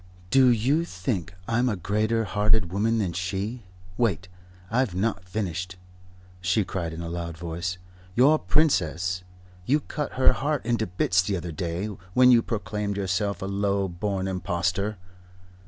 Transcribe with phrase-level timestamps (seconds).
[0.31, 3.65] "Do you think I'm a greater hearted woman than she?
[3.99, 4.29] Wait,
[4.71, 5.75] I've not finished,"
[6.39, 7.77] she cried in a loud voice.
[8.15, 9.21] "Your Princess
[9.67, 11.85] you cut her heart into bits the other day,
[12.15, 14.97] when you proclaimed yourself a low born impostor.